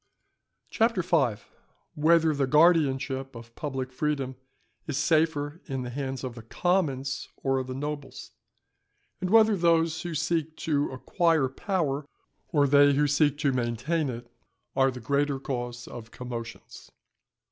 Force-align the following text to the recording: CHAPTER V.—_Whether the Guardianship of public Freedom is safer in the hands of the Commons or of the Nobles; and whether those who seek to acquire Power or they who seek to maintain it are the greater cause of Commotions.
CHAPTER 0.71 1.03
V.—_Whether 1.03 2.35
the 2.35 2.47
Guardianship 2.47 3.35
of 3.35 3.53
public 3.53 3.91
Freedom 3.91 4.35
is 4.87 4.97
safer 4.97 5.61
in 5.67 5.83
the 5.83 5.91
hands 5.91 6.23
of 6.23 6.33
the 6.33 6.41
Commons 6.41 7.29
or 7.43 7.59
of 7.59 7.67
the 7.67 7.75
Nobles; 7.75 8.31
and 9.19 9.29
whether 9.29 9.55
those 9.55 10.01
who 10.01 10.15
seek 10.15 10.57
to 10.57 10.91
acquire 10.91 11.47
Power 11.49 12.07
or 12.47 12.65
they 12.65 12.93
who 12.93 13.05
seek 13.05 13.37
to 13.45 13.53
maintain 13.53 14.09
it 14.09 14.25
are 14.75 14.89
the 14.89 14.99
greater 14.99 15.39
cause 15.39 15.87
of 15.87 16.09
Commotions. 16.09 16.89